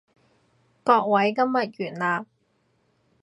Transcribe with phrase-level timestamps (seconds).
[0.83, 2.25] 各位，今日完啦